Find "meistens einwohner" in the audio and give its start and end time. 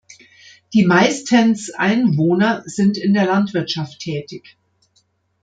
0.83-2.63